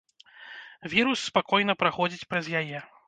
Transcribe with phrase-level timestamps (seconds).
[0.93, 2.81] Вірус спакойна праходзіць праз яе.